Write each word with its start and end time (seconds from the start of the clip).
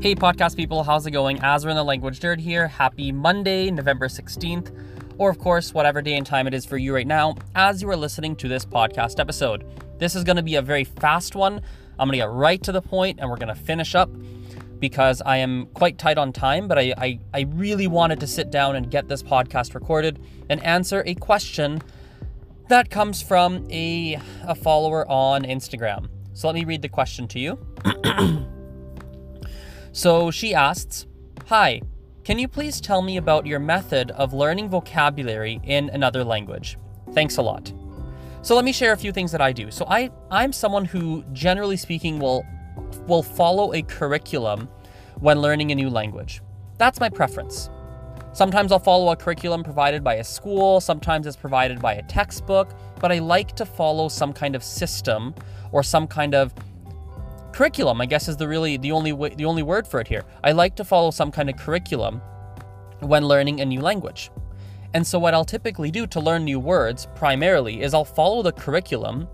Hey, 0.00 0.14
podcast 0.14 0.54
people, 0.54 0.84
how's 0.84 1.06
it 1.06 1.10
going? 1.10 1.38
Azren 1.38 1.74
the 1.74 1.82
language 1.82 2.20
nerd 2.20 2.38
here, 2.38 2.68
happy 2.68 3.10
Monday, 3.10 3.68
November 3.68 4.06
16th, 4.06 4.70
or 5.18 5.28
of 5.28 5.40
course, 5.40 5.74
whatever 5.74 6.00
day 6.00 6.14
and 6.14 6.24
time 6.24 6.46
it 6.46 6.54
is 6.54 6.64
for 6.64 6.76
you 6.76 6.94
right 6.94 7.06
now, 7.06 7.34
as 7.56 7.82
you 7.82 7.90
are 7.90 7.96
listening 7.96 8.36
to 8.36 8.46
this 8.46 8.64
podcast 8.64 9.18
episode. 9.18 9.64
This 9.98 10.14
is 10.14 10.22
going 10.22 10.36
to 10.36 10.42
be 10.44 10.54
a 10.54 10.62
very 10.62 10.84
fast 10.84 11.34
one. 11.34 11.60
I'm 11.98 12.06
going 12.06 12.12
to 12.12 12.18
get 12.18 12.30
right 12.30 12.62
to 12.62 12.70
the 12.70 12.80
point 12.80 13.18
and 13.18 13.28
we're 13.28 13.38
going 13.38 13.52
to 13.52 13.60
finish 13.60 13.96
up 13.96 14.08
because 14.78 15.20
I 15.26 15.38
am 15.38 15.66
quite 15.74 15.98
tight 15.98 16.16
on 16.16 16.32
time, 16.32 16.68
but 16.68 16.78
I, 16.78 16.94
I, 16.96 17.18
I 17.34 17.40
really 17.50 17.88
wanted 17.88 18.20
to 18.20 18.28
sit 18.28 18.52
down 18.52 18.76
and 18.76 18.88
get 18.92 19.08
this 19.08 19.24
podcast 19.24 19.74
recorded 19.74 20.20
and 20.48 20.62
answer 20.62 21.02
a 21.06 21.16
question 21.16 21.82
that 22.68 22.88
comes 22.88 23.20
from 23.20 23.66
a, 23.68 24.20
a 24.44 24.54
follower 24.54 25.10
on 25.10 25.42
Instagram. 25.42 26.08
So 26.34 26.46
let 26.46 26.54
me 26.54 26.64
read 26.64 26.82
the 26.82 26.88
question 26.88 27.26
to 27.26 27.40
you. 27.40 27.58
So 29.92 30.30
she 30.30 30.54
asks, 30.54 31.06
Hi, 31.46 31.80
can 32.24 32.38
you 32.38 32.46
please 32.46 32.80
tell 32.80 33.00
me 33.00 33.16
about 33.16 33.46
your 33.46 33.58
method 33.58 34.10
of 34.10 34.34
learning 34.34 34.68
vocabulary 34.68 35.60
in 35.64 35.88
another 35.90 36.22
language? 36.24 36.78
Thanks 37.12 37.38
a 37.38 37.42
lot. 37.42 37.72
So 38.42 38.54
let 38.54 38.64
me 38.64 38.72
share 38.72 38.92
a 38.92 38.96
few 38.96 39.12
things 39.12 39.32
that 39.32 39.40
I 39.40 39.52
do. 39.52 39.70
So 39.70 39.86
I 39.88 40.10
I'm 40.30 40.52
someone 40.52 40.84
who 40.84 41.24
generally 41.32 41.76
speaking 41.76 42.18
will 42.18 42.44
will 43.06 43.22
follow 43.22 43.72
a 43.72 43.82
curriculum 43.82 44.68
when 45.20 45.40
learning 45.40 45.72
a 45.72 45.74
new 45.74 45.90
language. 45.90 46.42
That's 46.76 47.00
my 47.00 47.08
preference. 47.08 47.70
Sometimes 48.32 48.70
I'll 48.70 48.78
follow 48.78 49.10
a 49.10 49.16
curriculum 49.16 49.64
provided 49.64 50.04
by 50.04 50.14
a 50.16 50.24
school, 50.24 50.80
sometimes 50.80 51.26
it's 51.26 51.36
provided 51.36 51.80
by 51.80 51.94
a 51.94 52.02
textbook, 52.02 52.72
but 53.00 53.10
I 53.10 53.18
like 53.18 53.56
to 53.56 53.66
follow 53.66 54.08
some 54.08 54.32
kind 54.32 54.54
of 54.54 54.62
system 54.62 55.34
or 55.72 55.82
some 55.82 56.06
kind 56.06 56.34
of 56.34 56.54
curriculum 57.58 58.00
i 58.00 58.06
guess 58.06 58.28
is 58.28 58.36
the 58.36 58.46
really 58.46 58.76
the 58.76 58.92
only 58.92 59.12
way, 59.12 59.30
the 59.30 59.44
only 59.44 59.64
word 59.64 59.84
for 59.84 59.98
it 59.98 60.06
here. 60.06 60.24
I 60.44 60.52
like 60.52 60.76
to 60.76 60.84
follow 60.84 61.10
some 61.10 61.32
kind 61.32 61.50
of 61.50 61.56
curriculum 61.56 62.22
when 63.00 63.24
learning 63.24 63.60
a 63.60 63.64
new 63.64 63.80
language. 63.80 64.30
And 64.94 65.04
so 65.04 65.18
what 65.18 65.34
i'll 65.34 65.44
typically 65.44 65.90
do 65.90 66.06
to 66.06 66.20
learn 66.20 66.44
new 66.44 66.60
words 66.60 67.08
primarily 67.16 67.82
is 67.82 67.94
i'll 67.94 68.04
follow 68.04 68.42
the 68.42 68.52
curriculum 68.52 69.26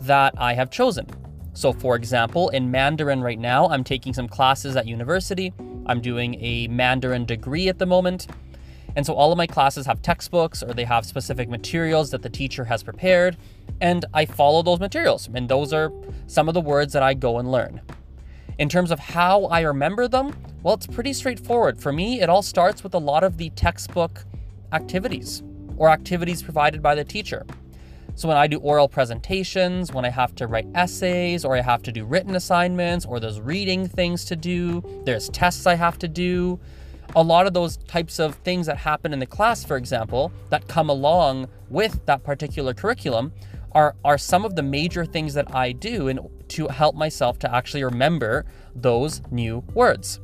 that 0.00 0.34
i 0.36 0.52
have 0.52 0.68
chosen. 0.72 1.06
So 1.52 1.72
for 1.72 1.94
example 1.94 2.48
in 2.48 2.68
mandarin 2.72 3.20
right 3.20 3.38
now 3.38 3.68
i'm 3.68 3.84
taking 3.84 4.12
some 4.14 4.26
classes 4.26 4.74
at 4.74 4.88
university. 4.88 5.52
I'm 5.86 6.00
doing 6.00 6.42
a 6.42 6.66
mandarin 6.66 7.24
degree 7.24 7.68
at 7.68 7.78
the 7.78 7.86
moment 7.86 8.26
and 8.96 9.06
so 9.06 9.14
all 9.14 9.32
of 9.32 9.38
my 9.38 9.46
classes 9.46 9.86
have 9.86 10.02
textbooks 10.02 10.62
or 10.62 10.74
they 10.74 10.84
have 10.84 11.06
specific 11.06 11.48
materials 11.48 12.10
that 12.10 12.22
the 12.22 12.30
teacher 12.30 12.64
has 12.64 12.82
prepared 12.82 13.36
and 13.80 14.04
I 14.12 14.26
follow 14.26 14.62
those 14.62 14.80
materials. 14.80 15.28
And 15.32 15.48
those 15.48 15.72
are 15.72 15.92
some 16.26 16.48
of 16.48 16.54
the 16.54 16.60
words 16.60 16.92
that 16.92 17.02
I 17.02 17.14
go 17.14 17.38
and 17.38 17.50
learn. 17.50 17.80
In 18.58 18.68
terms 18.68 18.90
of 18.90 18.98
how 18.98 19.44
I 19.44 19.60
remember 19.60 20.06
them, 20.06 20.34
well, 20.62 20.74
it's 20.74 20.86
pretty 20.86 21.12
straightforward. 21.12 21.80
For 21.80 21.92
me, 21.92 22.20
it 22.20 22.28
all 22.28 22.42
starts 22.42 22.82
with 22.82 22.94
a 22.94 22.98
lot 22.98 23.24
of 23.24 23.38
the 23.38 23.50
textbook 23.50 24.24
activities 24.72 25.42
or 25.78 25.88
activities 25.88 26.42
provided 26.42 26.82
by 26.82 26.94
the 26.94 27.04
teacher. 27.04 27.46
So 28.16 28.28
when 28.28 28.36
I 28.36 28.48
do 28.48 28.58
oral 28.58 28.86
presentations, 28.86 29.94
when 29.94 30.04
I 30.04 30.10
have 30.10 30.34
to 30.34 30.46
write 30.46 30.66
essays, 30.74 31.42
or 31.42 31.56
I 31.56 31.62
have 31.62 31.82
to 31.84 31.92
do 31.92 32.04
written 32.04 32.34
assignments, 32.34 33.06
or 33.06 33.18
there's 33.18 33.40
reading 33.40 33.88
things 33.88 34.26
to 34.26 34.36
do, 34.36 34.82
there's 35.06 35.30
tests 35.30 35.66
I 35.66 35.76
have 35.76 35.98
to 36.00 36.08
do, 36.08 36.60
a 37.16 37.22
lot 37.22 37.46
of 37.46 37.54
those 37.54 37.76
types 37.76 38.18
of 38.18 38.36
things 38.36 38.66
that 38.66 38.78
happen 38.78 39.12
in 39.12 39.18
the 39.18 39.26
class, 39.26 39.64
for 39.64 39.76
example, 39.76 40.32
that 40.50 40.68
come 40.68 40.88
along 40.88 41.48
with 41.68 42.04
that 42.06 42.22
particular 42.22 42.74
curriculum 42.74 43.32
are 43.72 43.94
are 44.04 44.18
some 44.18 44.44
of 44.44 44.56
the 44.56 44.62
major 44.62 45.04
things 45.04 45.34
that 45.34 45.54
I 45.54 45.72
do 45.72 46.08
in, 46.08 46.18
to 46.48 46.68
help 46.68 46.94
myself 46.96 47.38
to 47.40 47.54
actually 47.54 47.84
remember 47.84 48.44
those 48.74 49.22
new 49.30 49.64
words. 49.74 50.20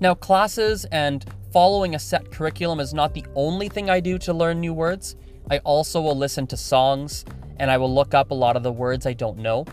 Now, 0.00 0.14
classes 0.14 0.84
and 0.86 1.24
following 1.52 1.94
a 1.94 1.98
set 1.98 2.30
curriculum 2.30 2.80
is 2.80 2.92
not 2.92 3.14
the 3.14 3.24
only 3.34 3.68
thing 3.68 3.88
I 3.88 4.00
do 4.00 4.18
to 4.18 4.32
learn 4.34 4.60
new 4.60 4.74
words. 4.74 5.16
I 5.50 5.58
also 5.58 6.00
will 6.00 6.16
listen 6.16 6.46
to 6.48 6.56
songs 6.56 7.24
and 7.58 7.70
I 7.70 7.78
will 7.78 7.92
look 7.92 8.14
up 8.14 8.30
a 8.30 8.34
lot 8.34 8.56
of 8.56 8.62
the 8.62 8.72
words 8.72 9.06
I 9.06 9.14
don't 9.14 9.38
know. 9.38 9.64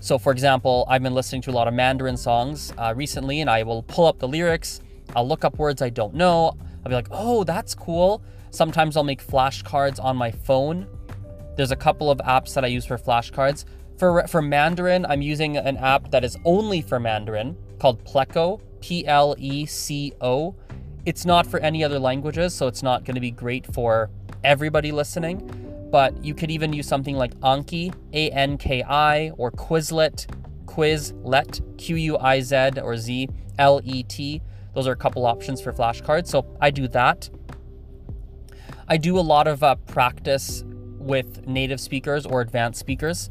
So, 0.00 0.18
for 0.18 0.32
example, 0.32 0.84
I've 0.88 1.02
been 1.02 1.14
listening 1.14 1.42
to 1.42 1.50
a 1.50 1.52
lot 1.52 1.68
of 1.68 1.74
Mandarin 1.74 2.16
songs 2.16 2.72
uh, 2.78 2.94
recently, 2.96 3.42
and 3.42 3.50
I 3.50 3.62
will 3.62 3.82
pull 3.82 4.06
up 4.06 4.18
the 4.18 4.28
lyrics. 4.28 4.80
I'll 5.14 5.26
look 5.26 5.44
up 5.44 5.58
words 5.58 5.82
I 5.82 5.90
don't 5.90 6.14
know. 6.14 6.56
I'll 6.84 6.88
be 6.88 6.94
like, 6.94 7.08
oh, 7.10 7.44
that's 7.44 7.74
cool. 7.74 8.22
Sometimes 8.50 8.96
I'll 8.96 9.04
make 9.04 9.24
flashcards 9.24 10.02
on 10.02 10.16
my 10.16 10.30
phone 10.30 10.86
there's 11.60 11.72
a 11.72 11.76
couple 11.76 12.10
of 12.10 12.16
apps 12.18 12.54
that 12.54 12.64
I 12.64 12.68
use 12.68 12.86
for 12.86 12.96
flashcards. 12.96 13.66
For, 13.98 14.26
for 14.28 14.40
Mandarin, 14.40 15.04
I'm 15.04 15.20
using 15.20 15.58
an 15.58 15.76
app 15.76 16.10
that 16.10 16.24
is 16.24 16.38
only 16.46 16.80
for 16.80 16.98
Mandarin 16.98 17.54
called 17.78 18.02
Pleco, 18.04 18.62
P 18.80 19.06
L 19.06 19.34
E 19.38 19.66
C 19.66 20.14
O. 20.22 20.54
It's 21.04 21.26
not 21.26 21.46
for 21.46 21.60
any 21.60 21.84
other 21.84 21.98
languages, 21.98 22.54
so 22.54 22.66
it's 22.66 22.82
not 22.82 23.04
going 23.04 23.14
to 23.14 23.20
be 23.20 23.30
great 23.30 23.66
for 23.74 24.10
everybody 24.42 24.90
listening. 24.90 25.88
But 25.92 26.24
you 26.24 26.34
could 26.34 26.50
even 26.50 26.72
use 26.72 26.86
something 26.86 27.14
like 27.14 27.38
Anki, 27.40 27.94
A 28.14 28.30
N 28.30 28.56
K 28.56 28.82
I, 28.82 29.30
or 29.36 29.50
Quizlet, 29.50 30.34
Quizlet, 30.64 31.76
Q 31.76 31.96
U 31.96 32.16
I 32.16 32.40
Z 32.40 32.80
or 32.82 32.96
Z 32.96 33.28
L 33.58 33.82
E 33.84 34.02
T. 34.04 34.40
Those 34.74 34.86
are 34.86 34.92
a 34.92 34.96
couple 34.96 35.26
options 35.26 35.60
for 35.60 35.72
flashcards. 35.72 36.28
So 36.28 36.46
I 36.60 36.70
do 36.70 36.88
that. 36.88 37.30
I 38.88 38.96
do 38.96 39.18
a 39.18 39.20
lot 39.20 39.46
of 39.46 39.62
uh, 39.62 39.76
practice 39.76 40.64
with 40.98 41.46
native 41.46 41.80
speakers 41.80 42.26
or 42.26 42.40
advanced 42.40 42.78
speakers. 42.80 43.30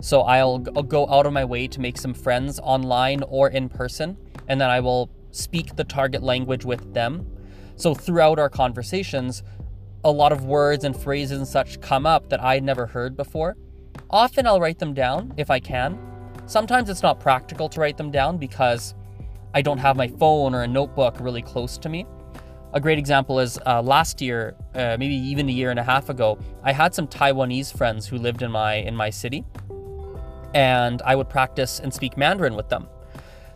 So 0.00 0.22
I'll, 0.22 0.64
I'll 0.76 0.82
go 0.82 1.08
out 1.08 1.26
of 1.26 1.32
my 1.32 1.44
way 1.44 1.68
to 1.68 1.80
make 1.80 1.98
some 1.98 2.14
friends 2.14 2.60
online 2.62 3.22
or 3.28 3.48
in 3.48 3.68
person, 3.68 4.16
and 4.48 4.60
then 4.60 4.68
I 4.68 4.80
will 4.80 5.10
speak 5.30 5.76
the 5.76 5.84
target 5.84 6.22
language 6.22 6.64
with 6.64 6.94
them. 6.94 7.26
So 7.76 7.94
throughout 7.94 8.38
our 8.38 8.48
conversations, 8.48 9.42
a 10.04 10.10
lot 10.10 10.32
of 10.32 10.44
words 10.44 10.84
and 10.84 10.96
phrases 10.96 11.38
and 11.38 11.48
such 11.48 11.80
come 11.80 12.06
up 12.06 12.28
that 12.28 12.42
I'd 12.42 12.62
never 12.62 12.86
heard 12.86 13.16
before. 13.16 13.56
Often 14.10 14.46
I'll 14.46 14.60
write 14.60 14.78
them 14.78 14.94
down 14.94 15.34
if 15.36 15.50
I 15.50 15.60
can. 15.60 15.98
Sometimes 16.46 16.88
it's 16.88 17.02
not 17.02 17.18
practical 17.18 17.68
to 17.70 17.80
write 17.80 17.96
them 17.96 18.10
down 18.10 18.38
because 18.38 18.94
I 19.54 19.62
don't 19.62 19.78
have 19.78 19.96
my 19.96 20.08
phone 20.08 20.54
or 20.54 20.62
a 20.62 20.68
notebook 20.68 21.16
really 21.20 21.42
close 21.42 21.78
to 21.78 21.88
me. 21.88 22.06
A 22.72 22.80
great 22.80 22.98
example 22.98 23.40
is 23.40 23.58
uh, 23.64 23.80
last 23.80 24.20
year, 24.20 24.54
uh, 24.74 24.96
maybe 24.98 25.14
even 25.14 25.48
a 25.48 25.52
year 25.52 25.70
and 25.70 25.78
a 25.78 25.82
half 25.82 26.08
ago, 26.10 26.38
I 26.62 26.72
had 26.72 26.94
some 26.94 27.06
Taiwanese 27.06 27.74
friends 27.76 28.06
who 28.06 28.18
lived 28.18 28.42
in 28.42 28.50
my 28.50 28.74
in 28.74 28.94
my 28.94 29.08
city, 29.08 29.44
and 30.54 31.00
I 31.02 31.16
would 31.16 31.28
practice 31.28 31.80
and 31.80 31.92
speak 31.92 32.16
Mandarin 32.18 32.54
with 32.54 32.68
them. 32.68 32.88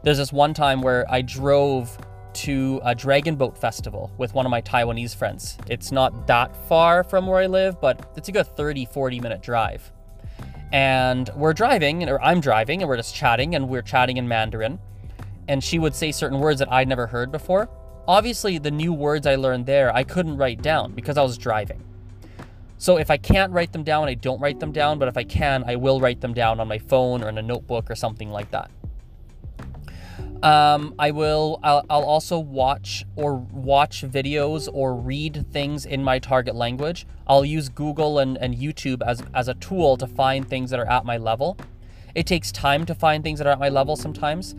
There's 0.03 0.19
this 0.19 0.33
one 0.33 0.55
time 0.55 0.81
where 0.81 1.05
I 1.11 1.21
drove 1.21 1.99
to 2.33 2.81
a 2.85 2.95
dragon 2.95 3.37
boat 3.37 3.59
festival 3.59 4.11
with 4.17 4.35
one 4.35 4.47
of 4.47 4.51
my 4.51 4.63
Taiwanese 4.63 5.15
friends. 5.15 5.59
It's 5.67 5.93
not 5.93 6.27
that 6.27 6.55
far 6.69 7.05
from 7.05 7.27
where 7.27 7.41
I 7.41 7.47
live, 7.47 7.81
but 7.81 8.13
it's 8.17 8.29
a 8.29 8.33
good 8.33 8.47
30, 8.47 8.87
40 8.87 9.21
minute 9.21 9.43
drive. 9.43 9.93
And 10.73 11.29
we're 11.35 11.53
driving, 11.53 12.09
or 12.09 12.23
I'm 12.23 12.41
driving, 12.41 12.81
and 12.83 12.89
we're 12.89 12.97
just 12.97 13.15
chatting, 13.15 13.55
and 13.55 13.69
we're 13.69 13.83
chatting 13.83 14.17
in 14.17 14.29
Mandarin. 14.29 14.79
And 15.51 15.65
she 15.65 15.81
would 15.81 15.97
say 15.97 16.13
certain 16.13 16.39
words 16.39 16.61
that 16.61 16.71
I'd 16.71 16.87
never 16.87 17.09
heard 17.09 17.33
before. 17.33 17.69
Obviously, 18.07 18.57
the 18.59 18.71
new 18.71 18.93
words 18.93 19.27
I 19.27 19.35
learned 19.35 19.67
there, 19.67 19.93
I 19.93 20.05
couldn't 20.05 20.37
write 20.37 20.63
down 20.63 20.93
because 20.93 21.19
I 21.19 21.23
was 21.23 21.37
driving. 21.37 21.83
So 22.79 22.99
if 22.99 23.11
I 23.11 23.17
can't 23.17 23.53
write 23.53 23.73
them 23.73 23.83
down, 23.83 24.07
I 24.07 24.15
don't 24.15 24.41
write 24.41 24.61
them 24.61 24.71
down, 24.71 25.01
but 25.01 25.09
if 25.09 25.17
I 25.17 25.25
can, 25.25 25.65
I 25.67 25.75
will 25.75 26.01
write 26.01 26.21
them 26.21 26.35
down 26.35 26.61
on 26.61 26.69
my 26.69 26.79
phone 26.79 27.25
or 27.25 27.29
in 27.29 27.37
a 27.37 27.43
notebook 27.43 27.91
or 27.91 27.97
something 27.97 28.31
like 28.31 28.53
that. 28.53 28.71
Um, 30.41 30.95
I 31.01 31.11
will. 31.11 31.59
I'll, 31.65 31.85
I'll, 31.91 32.05
also 32.05 32.39
watch 32.39 33.05
or 33.17 33.35
watch 33.35 34.03
videos 34.03 34.69
or 34.73 34.95
read 34.95 35.47
things 35.51 35.85
in 35.85 36.05
my 36.05 36.21
target 36.21 36.55
language. 36.55 37.09
I'll 37.27 37.45
use 37.45 37.69
Google 37.69 38.21
and, 38.21 38.39
and 38.39 38.55
YouTube 38.55 39.03
as 39.05 39.21
as 39.35 39.49
a 39.49 39.55
tool 39.55 39.97
to 39.97 40.07
find 40.07 40.49
things 40.49 40.71
that 40.71 40.79
are 40.79 40.89
at 40.89 41.05
my 41.05 41.17
level. 41.17 41.59
It 42.15 42.27
takes 42.27 42.53
time 42.53 42.87
to 42.87 42.95
find 42.95 43.25
things 43.25 43.41
that 43.41 43.49
are 43.49 43.53
at 43.53 43.59
my 43.59 43.69
level 43.69 43.97
sometimes, 43.97 44.55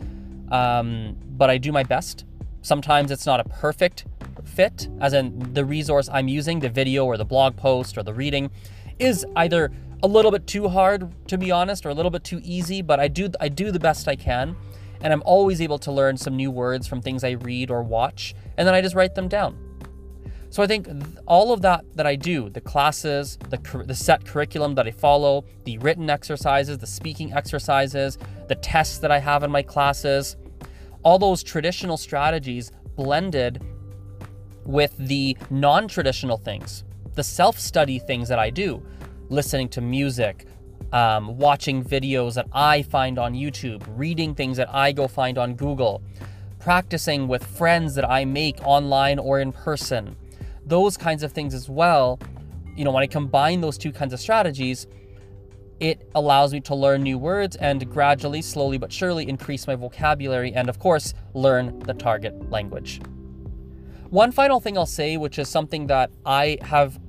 um, 0.52 1.16
but 1.36 1.50
I 1.50 1.58
do 1.58 1.72
my 1.72 1.82
best. 1.82 2.24
Sometimes 2.60 3.10
it's 3.10 3.26
not 3.26 3.40
a 3.40 3.44
perfect 3.44 4.04
fit, 4.44 4.88
as 5.00 5.12
in 5.14 5.52
the 5.54 5.64
resource 5.64 6.08
I'm 6.12 6.28
using, 6.28 6.60
the 6.60 6.68
video 6.68 7.04
or 7.04 7.16
the 7.16 7.24
blog 7.24 7.56
post 7.56 7.98
or 7.98 8.02
the 8.02 8.14
reading, 8.14 8.50
is 8.98 9.26
either 9.34 9.72
a 10.02 10.06
little 10.06 10.30
bit 10.30 10.46
too 10.46 10.68
hard 10.68 11.10
to 11.28 11.38
be 11.38 11.50
honest 11.50 11.86
or 11.86 11.88
a 11.88 11.94
little 11.94 12.10
bit 12.10 12.22
too 12.22 12.40
easy, 12.44 12.82
but 12.82 13.00
I 13.00 13.08
do 13.08 13.30
I 13.40 13.48
do 13.48 13.72
the 13.72 13.80
best 13.80 14.06
I 14.06 14.16
can. 14.16 14.54
And 15.00 15.12
I'm 15.12 15.22
always 15.24 15.60
able 15.60 15.78
to 15.80 15.90
learn 15.90 16.16
some 16.16 16.36
new 16.36 16.50
words 16.50 16.86
from 16.86 17.02
things 17.02 17.24
I 17.24 17.30
read 17.30 17.70
or 17.70 17.82
watch, 17.82 18.36
and 18.56 18.68
then 18.68 18.74
I 18.74 18.80
just 18.80 18.94
write 18.94 19.16
them 19.16 19.26
down. 19.26 19.56
So 20.50 20.62
I 20.62 20.66
think 20.66 20.86
all 21.26 21.52
of 21.52 21.62
that 21.62 21.84
that 21.96 22.06
I 22.06 22.14
do, 22.14 22.50
the 22.50 22.60
classes, 22.60 23.38
the, 23.48 23.58
the 23.86 23.94
set 23.94 24.24
curriculum 24.24 24.74
that 24.74 24.86
I 24.86 24.90
follow, 24.90 25.44
the 25.64 25.78
written 25.78 26.10
exercises, 26.10 26.78
the 26.78 26.86
speaking 26.86 27.32
exercises, 27.32 28.18
the 28.48 28.54
tests 28.56 28.98
that 28.98 29.10
I 29.10 29.18
have 29.18 29.42
in 29.42 29.50
my 29.50 29.62
classes, 29.62 30.36
all 31.02 31.18
those 31.18 31.42
traditional 31.42 31.96
strategies 31.96 32.70
blended 32.96 33.62
with 34.64 34.96
the 34.96 35.36
non 35.50 35.88
traditional 35.88 36.36
things, 36.36 36.84
the 37.14 37.24
self 37.24 37.58
study 37.58 37.98
things 37.98 38.28
that 38.28 38.38
I 38.38 38.50
do, 38.50 38.82
listening 39.28 39.68
to 39.70 39.80
music, 39.80 40.46
um, 40.92 41.36
watching 41.38 41.82
videos 41.82 42.34
that 42.34 42.46
I 42.52 42.82
find 42.82 43.18
on 43.18 43.34
YouTube, 43.34 43.82
reading 43.96 44.34
things 44.34 44.56
that 44.56 44.72
I 44.72 44.92
go 44.92 45.08
find 45.08 45.38
on 45.38 45.54
Google, 45.54 46.02
practicing 46.58 47.28
with 47.28 47.44
friends 47.44 47.94
that 47.94 48.08
I 48.08 48.24
make 48.24 48.60
online 48.64 49.18
or 49.18 49.40
in 49.40 49.52
person. 49.52 50.16
Those 50.64 50.96
kinds 50.96 51.22
of 51.22 51.32
things 51.32 51.54
as 51.54 51.68
well. 51.68 52.20
You 52.76 52.84
know, 52.84 52.92
when 52.92 53.02
I 53.02 53.06
combine 53.06 53.60
those 53.60 53.76
two 53.76 53.92
kinds 53.92 54.12
of 54.12 54.20
strategies, 54.20 54.86
it 55.80 56.08
allows 56.14 56.52
me 56.52 56.60
to 56.60 56.74
learn 56.74 57.02
new 57.02 57.18
words 57.18 57.56
and 57.56 57.90
gradually, 57.90 58.42
slowly 58.42 58.78
but 58.78 58.92
surely 58.92 59.28
increase 59.28 59.66
my 59.66 59.74
vocabulary 59.74 60.52
and, 60.52 60.68
of 60.68 60.78
course, 60.78 61.14
learn 61.34 61.78
the 61.80 61.94
target 61.94 62.50
language. 62.50 63.00
One 64.10 64.30
final 64.30 64.60
thing 64.60 64.76
I'll 64.76 64.86
say, 64.86 65.16
which 65.16 65.38
is 65.38 65.48
something 65.48 65.86
that 65.86 66.10
I 66.26 66.58
have 66.62 67.00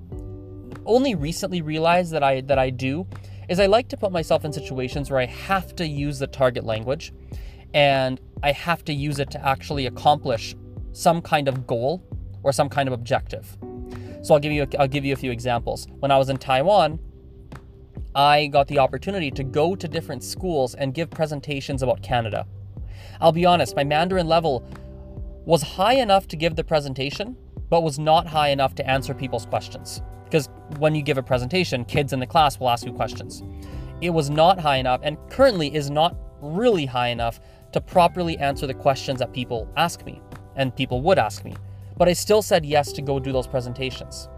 only 0.86 1.16
recently 1.16 1.62
realized 1.62 2.12
that 2.14 2.24
I 2.24 2.42
that 2.42 2.58
I 2.58 2.70
do, 2.70 3.06
is 3.50 3.60
I 3.60 3.66
like 3.66 3.90
to 3.90 3.98
put 3.98 4.12
myself 4.12 4.46
in 4.46 4.54
situations 4.54 5.12
where 5.12 5.20
I 5.20 5.26
have 5.26 5.76
to 5.76 5.88
use 5.88 6.20
the 6.20 6.28
target 6.28 6.64
language 6.64 7.14
and 7.74 8.20
I 8.42 8.52
have 8.52 8.84
to 8.86 8.94
use 8.94 9.20
it 9.20 9.32
to 9.32 9.46
actually 9.46 9.86
accomplish 9.86 10.56
some 10.92 11.22
kind 11.22 11.48
of 11.48 11.68
goal 11.68 12.04
or 12.44 12.52
some 12.52 12.70
kind 12.70 12.88
of 12.88 12.94
objective. 12.94 13.58
So 14.22 14.34
I'll 14.34 14.40
give 14.40 14.52
you 14.52 14.64
a, 14.64 14.82
I'll 14.82 14.88
give 14.88 15.06
you 15.06 15.14
a 15.14 15.18
few 15.18 15.32
examples. 15.32 15.88
When 16.00 16.12
I 16.12 16.18
was 16.18 16.30
in 16.30 16.38
Taiwan, 16.38 17.00
I 18.16 18.48
got 18.48 18.68
the 18.68 18.80
opportunity 18.80 19.32
to 19.32 19.44
go 19.44 19.76
to 19.76 19.88
different 19.88 20.24
schools 20.24 20.76
and 20.76 20.94
give 20.94 21.10
presentations 21.10 21.82
about 21.82 22.02
Canada. 22.02 22.46
I'll 23.20 23.32
be 23.32 23.46
honest, 23.46 23.76
my 23.76 23.84
Mandarin 23.84 24.28
level 24.28 24.64
was 25.46 25.62
high 25.62 25.96
enough 25.96 26.28
to 26.30 26.36
give 26.36 26.56
the 26.56 26.64
presentation, 26.64 27.36
but 27.70 27.82
was 27.82 28.00
not 28.00 28.28
high 28.28 28.50
enough 28.50 28.76
to 28.76 28.90
answer 28.90 29.14
people's 29.14 29.46
questions. 29.46 30.02
Because 30.26 30.50
when 30.78 30.96
you 30.96 31.02
give 31.02 31.18
a 31.18 31.24
presentation, 31.24 31.86
kids 31.86 32.14
in 32.14 32.20
the 32.20 32.28
class 32.28 32.60
will 32.60 32.70
ask 32.70 32.86
you 32.86 32.94
questions. 32.94 33.44
It 34.02 34.12
was 34.12 34.30
not 34.30 34.60
high 34.60 34.78
enough, 34.78 35.02
and 35.04 35.18
currently 35.30 35.74
is 35.74 35.90
not 35.90 36.16
really 36.42 36.86
high 36.86 37.10
enough 37.10 37.40
to 37.72 37.82
properly 37.82 38.38
answer 38.38 38.68
the 38.68 38.74
questions 38.74 39.20
that 39.20 39.34
people 39.34 39.68
ask 39.78 40.06
me 40.06 40.22
and 40.56 40.76
people 40.76 41.02
would 41.02 41.18
ask 41.18 41.44
me. 41.44 41.56
But 41.98 42.08
I 42.08 42.14
still 42.14 42.42
said 42.42 42.66
yes 42.66 42.92
to 42.94 43.02
go 43.02 43.20
do 43.20 43.32
those 43.32 43.48
presentations. 43.48 44.30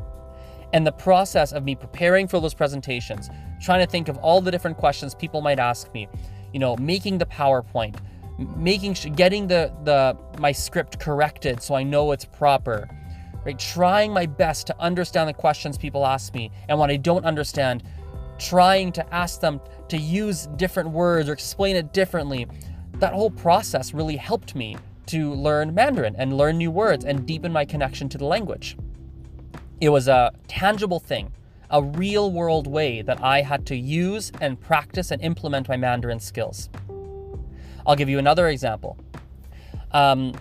And 0.74 0.86
the 0.86 0.92
process 0.92 1.51
of 1.51 1.63
me 1.63 1.75
preparing 1.75 2.28
for 2.28 2.40
those 2.40 2.54
presentations, 2.54 3.30
trying 3.62 3.86
to 3.86 3.90
think 3.90 4.07
of 4.07 4.18
all 4.18 4.42
the 4.42 4.52
different 4.52 4.78
questions 4.78 5.16
people 5.16 5.42
might 5.42 5.60
ask 5.60 5.94
me, 5.94 6.07
you 6.54 6.60
know, 6.60 6.75
making 6.78 7.18
the 7.18 7.25
PowerPoint, 7.25 7.96
making 8.57 8.94
getting 9.16 9.48
the 9.48 9.74
the 9.84 10.18
my 10.40 10.52
script 10.52 11.00
corrected 11.00 11.62
so 11.62 11.75
I 11.75 11.84
know 11.84 12.12
it's 12.12 12.25
proper. 12.25 12.88
Right? 13.46 13.60
Trying 13.60 14.12
my 14.12 14.25
best 14.25 14.66
to 14.68 14.80
understand 14.81 15.30
the 15.30 15.34
questions 15.34 15.78
people 15.78 16.06
ask 16.06 16.34
me 16.34 16.50
and 16.68 16.80
when 16.80 16.90
I 16.90 16.98
don't 16.98 17.25
understand, 17.25 17.84
trying 18.40 18.92
to 18.94 19.13
ask 19.13 19.40
them 19.40 19.62
to 19.90 19.98
use 19.98 20.48
different 20.56 20.90
words 20.90 21.30
or 21.30 21.34
explain 21.34 21.75
it 21.75 21.94
differently. 21.94 22.48
That 22.96 23.13
whole 23.13 23.30
process 23.30 23.94
really 23.94 24.16
helped 24.16 24.56
me 24.56 24.78
to 25.08 25.34
learn 25.34 25.75
Mandarin 25.75 26.16
and 26.18 26.38
learn 26.38 26.58
new 26.58 26.72
words 26.72 27.06
and 27.06 27.25
deepen 27.25 27.51
my 27.51 27.66
connection 27.66 28.10
to 28.10 28.18
the 28.18 28.25
language. 28.25 28.78
It 29.80 29.90
was 29.90 30.08
a 30.08 30.31
tangible 30.48 31.00
thing, 31.00 31.31
a 31.70 31.82
real 31.82 32.32
world 32.32 32.68
way 32.68 33.02
that 33.02 33.24
I 33.24 33.42
had 33.42 33.66
to 33.68 33.76
use 33.76 34.32
and 34.42 34.60
practice 34.60 35.12
and 35.12 35.22
implement 35.22 35.68
my 35.68 35.78
Mandarin 35.78 36.20
skills. 36.20 36.70
I'll 37.86 37.96
give 37.96 38.10
you 38.10 38.20
another 38.20 38.48
example. 38.48 38.98
Um, 39.92 40.34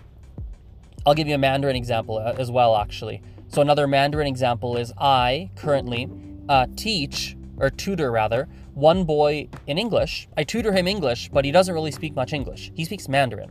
I'll 1.07 1.15
give 1.15 1.29
you 1.29 1.35
a 1.35 1.39
Mandarin 1.39 1.77
example 1.77 2.19
uh, 2.19 2.35
as 2.39 2.51
well, 2.51 2.77
actually. 2.77 3.23
So, 3.49 3.61
another 3.61 3.87
Mandarin 3.87 4.27
example 4.27 4.77
is 4.77 4.93
I 4.99 5.51
currently 5.55 6.09
uh, 6.49 6.67
teach, 6.77 7.37
or 7.59 7.71
tutor 7.71 8.11
rather, 8.11 8.49
one 8.73 9.05
boy 9.05 9.49
in 9.67 9.79
English. 9.79 10.29
I 10.37 10.45
tutor 10.45 10.73
him 10.73 10.89
English, 10.89 11.29
but 11.29 11.45
he 11.45 11.53
doesn't 11.53 11.75
really 11.75 11.93
speak 11.93 12.15
much 12.15 12.33
English. 12.33 12.73
He 12.75 12.85
speaks 12.85 13.09
Mandarin. 13.09 13.51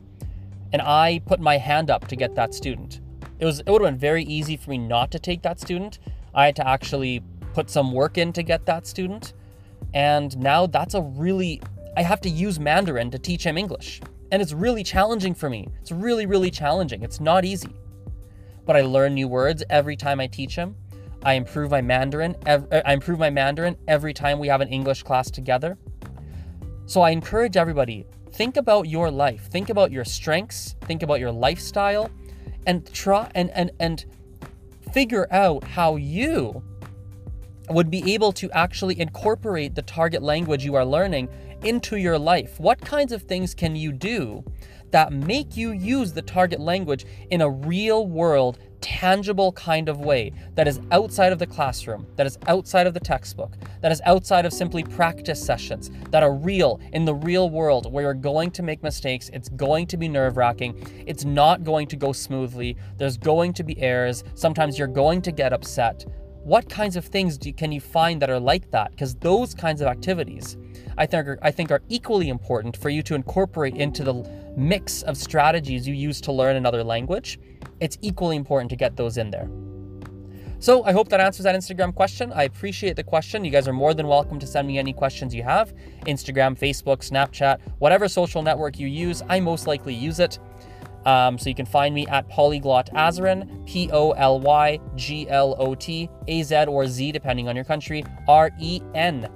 And 0.72 0.82
I 0.82 1.22
put 1.26 1.40
my 1.40 1.58
hand 1.58 1.90
up 1.90 2.08
to 2.08 2.16
get 2.16 2.36
that 2.36 2.54
student. 2.54 3.00
It 3.40 3.46
was 3.46 3.60
it 3.60 3.70
would 3.70 3.82
have 3.82 3.92
been 3.92 4.00
very 4.00 4.24
easy 4.24 4.58
for 4.58 4.72
me 4.72 4.78
not 4.78 5.12
to 5.12 5.20
take 5.20 5.42
that 5.44 5.60
student. 5.60 6.00
I 6.34 6.46
had 6.46 6.56
to 6.58 6.68
actually 6.68 7.22
put 7.54 7.70
some 7.70 7.92
work 7.92 8.18
in 8.18 8.34
to 8.34 8.44
get 8.44 8.66
that 8.66 8.88
student. 8.88 9.34
And 9.94 10.38
now 10.38 10.66
that's 10.66 10.94
a 10.94 11.02
really 11.02 11.62
I 11.96 12.02
have 12.02 12.22
to 12.22 12.30
use 12.30 12.60
Mandarin 12.60 13.12
to 13.12 13.20
teach 13.20 13.46
him 13.46 13.58
English. 13.58 14.02
And 14.32 14.42
it's 14.42 14.54
really 14.54 14.84
challenging 14.84 15.36
for 15.36 15.50
me. 15.50 15.70
It's 15.82 15.92
really 15.92 16.26
really 16.26 16.52
challenging. 16.52 17.04
It's 17.04 17.20
not 17.20 17.46
easy. 17.46 17.76
But 18.66 18.76
I 18.76 18.82
learn 18.82 19.14
new 19.14 19.28
words 19.28 19.64
every 19.70 19.96
time 19.96 20.20
I 20.20 20.28
teach 20.28 20.56
him. 20.56 20.76
I 21.24 21.34
improve 21.34 21.72
my 21.72 21.82
Mandarin. 21.82 22.36
Uh, 22.46 22.60
I 22.86 22.94
improve 22.94 23.20
my 23.20 23.30
Mandarin 23.30 23.78
every 23.88 24.14
time 24.14 24.40
we 24.40 24.48
have 24.48 24.62
an 24.62 24.70
English 24.70 25.04
class 25.04 25.32
together. 25.32 25.78
So 26.86 27.02
I 27.02 27.12
encourage 27.12 27.56
everybody 27.56 28.06
think 28.34 28.58
about 28.58 28.90
your 28.90 29.12
life. 29.12 29.50
Think 29.50 29.70
about 29.70 29.92
your 29.92 30.04
strengths. 30.04 30.76
Think 30.82 31.04
about 31.04 31.20
your 31.20 31.32
lifestyle 31.32 32.10
and 32.66 32.92
try 32.94 33.30
and 33.36 33.50
and 33.52 33.72
and 33.80 34.06
figure 34.92 35.28
out 35.32 35.64
how 35.64 35.96
you 35.96 36.64
would 37.70 37.90
be 37.90 38.14
able 38.14 38.32
to 38.34 38.52
actually 38.52 39.00
incorporate 39.00 39.76
the 39.76 39.82
target 39.82 40.22
language 40.22 40.66
you 40.66 40.76
are 40.76 40.86
learning 40.86 41.30
into 41.64 41.98
your 41.98 42.20
life. 42.20 42.60
What 42.60 42.82
kinds 42.82 43.12
of 43.12 43.24
things 43.24 43.54
can 43.54 43.76
you 43.76 43.92
do 43.92 44.44
that 44.92 45.12
make 45.12 45.58
you 45.58 45.72
use 45.72 46.14
the 46.14 46.22
target 46.22 46.60
language 46.60 47.06
in 47.32 47.42
a 47.42 47.50
real 47.50 48.06
world, 48.06 48.60
tangible 48.80 49.52
kind 49.54 49.90
of 49.90 50.02
way 50.02 50.32
that 50.54 50.68
is 50.68 50.82
outside 50.92 51.32
of 51.32 51.40
the 51.40 51.48
classroom, 51.48 52.06
that 52.16 52.28
is 52.28 52.38
outside 52.46 52.86
of 52.86 52.94
the 52.94 53.00
textbook, 53.00 53.56
that 53.82 53.92
is 53.92 54.02
outside 54.06 54.46
of 54.46 54.54
simply 54.54 54.84
practice 54.84 55.44
sessions, 55.44 55.90
that 56.12 56.22
are 56.22 56.36
real 56.36 56.80
in 56.92 57.06
the 57.06 57.16
real 57.16 57.50
world 57.50 57.92
where 57.92 58.04
you're 58.04 58.14
going 58.14 58.52
to 58.52 58.62
make 58.62 58.84
mistakes. 58.84 59.30
It's 59.34 59.50
going 59.50 59.88
to 59.88 59.98
be 59.98 60.08
nerve 60.08 60.38
wracking. 60.38 61.04
It's 61.08 61.26
not 61.26 61.64
going 61.64 61.88
to 61.88 61.96
go 61.96 62.12
smoothly. 62.12 62.78
There's 62.98 63.18
going 63.18 63.54
to 63.54 63.64
be 63.64 63.80
errors. 63.82 64.24
Sometimes 64.36 64.78
you're 64.78 64.88
going 64.88 65.24
to 65.24 65.32
get 65.32 65.54
upset. 65.54 66.06
What 66.44 66.68
kinds 66.68 66.98
of 66.98 67.06
things 67.06 67.38
do, 67.38 67.54
can 67.54 67.72
you 67.72 67.80
find 67.80 68.22
that 68.22 68.30
are 68.30 68.40
like 68.40 68.70
that? 68.72 68.92
Because 68.92 69.16
those 69.16 69.54
kinds 69.54 69.80
of 69.80 69.88
activities 69.88 70.58
I 70.98 71.06
think 71.06 71.26
are, 71.26 71.40
I 71.42 71.52
think 71.52 71.72
are 71.72 71.82
equally 71.88 72.28
important 72.28 72.76
for 72.76 72.90
you 72.90 73.02
to 73.04 73.16
incorporate 73.16 73.78
into 73.78 74.04
the 74.04 74.14
mix 74.58 75.04
of 75.04 75.16
strategies 75.16 75.88
you 75.88 75.94
use 75.94 76.20
to 76.20 76.34
learn 76.34 76.58
another 76.58 76.84
language. 76.84 77.40
It's 77.80 77.98
equally 78.02 78.36
important 78.36 78.70
to 78.72 78.76
get 78.76 78.98
those 78.98 79.18
in 79.18 79.32
there. 79.32 79.50
So 80.60 80.84
I 80.84 80.92
hope 80.92 81.08
that 81.10 81.22
answers 81.22 81.46
that 81.46 81.56
Instagram 81.56 81.96
question. 81.96 82.34
I 82.34 82.44
appreciate 82.44 82.98
the 82.98 83.04
question. 83.04 83.46
You 83.46 83.52
guys 83.52 83.68
are 83.70 83.74
more 83.74 83.94
than 83.94 84.08
welcome 84.08 84.38
to 84.40 84.48
send 84.48 84.68
me 84.68 84.78
any 84.78 84.92
questions 84.92 85.34
you 85.34 85.44
have. 85.44 85.74
Instagram, 86.08 86.60
Facebook, 86.60 87.10
Snapchat, 87.10 87.60
whatever 87.80 88.10
social 88.10 88.42
network 88.42 88.78
you 88.80 88.88
use, 88.88 89.22
I 89.30 89.40
most 89.40 89.66
likely 89.66 89.94
use 89.94 90.20
it. 90.20 90.40
Um, 91.06 91.38
so 91.38 91.50
you 91.50 91.56
can 91.56 91.66
find 91.66 91.94
me 91.94 92.08
at 92.08 92.28
Polyglot 92.30 92.90
Azren, 92.94 93.66
P 93.68 93.90
O 93.92 94.12
L 94.12 94.40
Y 94.40 94.80
G 94.96 95.30
L 95.30 95.56
O 95.60 95.76
T 95.76 96.10
A 96.28 96.44
Z 96.44 96.66
or 96.66 96.88
Z, 96.88 97.12
depending 97.12 97.48
on 97.48 97.56
your 97.56 97.66
country, 97.66 98.04
R 98.28 98.52
E 98.60 98.82
N. 98.96 99.28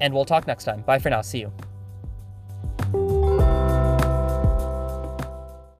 And 0.00 0.14
we'll 0.14 0.24
talk 0.24 0.46
next 0.46 0.64
time. 0.64 0.82
Bye 0.82 0.98
for 0.98 1.10
now. 1.10 1.22
See 1.22 1.40
you. 1.40 1.52